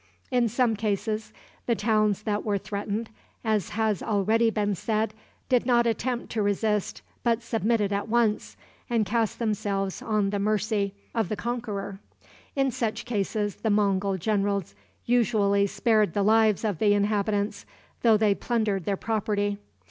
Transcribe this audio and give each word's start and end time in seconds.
In 0.31 0.49
some 0.49 0.75
cases, 0.75 1.31
the 1.67 1.75
towns 1.75 2.23
that 2.23 2.43
were 2.43 2.57
threatened, 2.57 3.11
as 3.43 3.69
has 3.69 4.01
already 4.01 4.49
been 4.49 4.73
said, 4.73 5.13
did 5.47 5.63
not 5.63 5.85
attempt 5.85 6.31
to 6.31 6.41
resist, 6.41 7.03
but 7.21 7.43
submitted 7.43 7.93
at 7.93 8.09
once, 8.09 8.57
and 8.89 9.05
cast 9.05 9.37
themselves 9.37 10.01
on 10.01 10.31
the 10.31 10.39
mercy 10.39 10.95
of 11.13 11.29
the 11.29 11.35
conqueror. 11.35 11.99
In 12.55 12.71
such 12.71 13.05
cases 13.05 13.57
the 13.57 13.69
Mongul 13.69 14.17
generals 14.17 14.73
usually 15.05 15.67
spared 15.67 16.13
the 16.13 16.23
lives 16.23 16.65
of 16.65 16.79
the 16.79 16.95
inhabitants, 16.95 17.67
though 18.01 18.17
they 18.17 18.33
plundered 18.33 18.85
their 18.85 18.97
property. 18.97 19.59